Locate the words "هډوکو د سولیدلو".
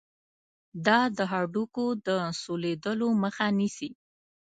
1.31-3.07